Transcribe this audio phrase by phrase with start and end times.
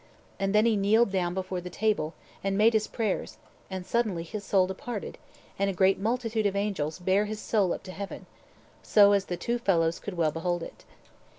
[0.39, 3.37] And then he kneeled down before the table, and made his prayers,
[3.69, 5.19] and suddenly his soul departed,
[5.59, 8.25] and a great multitude of angels bare his soul up to heaven,
[8.81, 10.85] so as the two fellows could well behold it.